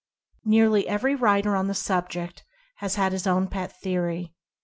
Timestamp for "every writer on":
0.87-1.67